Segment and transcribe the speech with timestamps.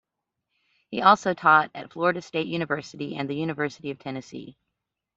[0.89, 4.57] He also taught at Florida State University and the University of Tennessee.